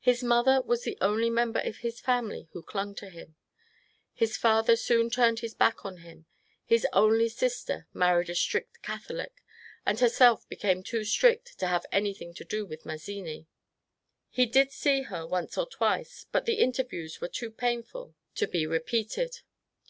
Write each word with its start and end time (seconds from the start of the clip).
His 0.00 0.22
mother 0.22 0.62
was 0.62 0.84
the 0.84 0.96
only 1.02 1.28
member 1.28 1.60
of 1.60 1.76
his 1.84 2.00
fiunily 2.00 2.48
who 2.52 2.62
clung 2.62 2.94
to 2.94 3.10
him. 3.10 3.36
His 4.14 4.38
father 4.38 4.74
soon 4.74 5.10
turned 5.10 5.40
his 5.40 5.52
back 5.52 5.84
on 5.84 5.98
him; 5.98 6.24
his 6.64 6.86
only 6.94 7.28
sister 7.28 7.86
married 7.92 8.30
a 8.30 8.34
strict 8.34 8.80
Catholic, 8.80 9.42
and 9.84 10.00
herself 10.00 10.48
became 10.48 10.82
too 10.82 11.04
strict 11.04 11.58
to 11.58 11.66
have 11.66 11.84
anything 11.92 12.32
to 12.32 12.44
do 12.46 12.64
with 12.64 12.86
Mazzini. 12.86 13.46
He 14.30 14.46
did 14.46 14.72
see 14.72 15.02
her 15.02 15.26
once 15.26 15.58
or 15.58 15.68
twice, 15.68 16.24
but 16.32 16.46
the 16.46 16.54
interviews 16.60 17.20
were 17.20 17.28
too 17.28 17.50
painful 17.50 18.14
to 18.36 18.46
be 18.48 18.66
re 18.66 18.78
peated. 18.78 19.42